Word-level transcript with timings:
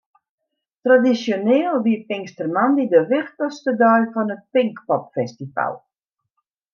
Tradisjoneel 0.87 1.75
wie 1.85 1.99
pinkstermoandei 2.09 2.87
de 2.93 3.01
wichtichste 3.11 3.71
dei 3.81 4.01
fan 4.13 4.33
it 4.35 4.43
Pinkpopfestival. 4.53 5.73